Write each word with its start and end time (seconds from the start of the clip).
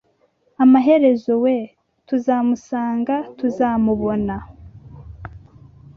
amaherezo 0.63 1.31
we 1.43 1.55
tuzamusanga.tuzamubona 2.07 4.35